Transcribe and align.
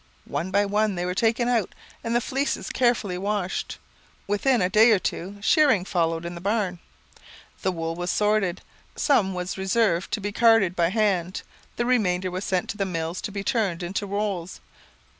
One 0.25 0.49
by 0.49 0.65
one 0.65 0.95
they 0.95 1.05
were 1.05 1.13
taken 1.13 1.47
out, 1.47 1.75
and 2.03 2.15
the 2.15 2.21
fleeces 2.21 2.71
carefully 2.71 3.19
washed. 3.19 3.77
Within 4.25 4.59
a 4.59 4.67
day 4.67 4.89
or 4.89 4.97
two, 4.97 5.37
shearing 5.41 5.85
followed 5.85 6.25
in 6.25 6.33
the 6.33 6.41
barn. 6.41 6.79
The 7.61 7.71
wool 7.71 7.93
was 7.93 8.09
sorted; 8.09 8.61
some 8.95 9.35
was 9.35 9.59
reserved 9.59 10.11
to 10.13 10.19
be 10.19 10.31
carded 10.31 10.75
by 10.75 10.89
hand; 10.89 11.43
the 11.75 11.85
remainder 11.85 12.31
was 12.31 12.45
sent 12.45 12.67
to 12.71 12.77
the 12.77 12.83
mills 12.87 13.21
to 13.21 13.31
be 13.31 13.43
turned 13.43 13.83
into 13.83 14.07
rolls. 14.07 14.59